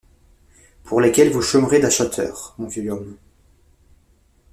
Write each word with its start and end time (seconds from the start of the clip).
Pour 0.83 0.99
lesquelles 0.99 1.29
vous 1.29 1.43
chômerez 1.43 1.79
d’acheteurs, 1.79 2.55
mon 2.57 2.65
vieux 2.65 2.89
homme! 2.91 3.17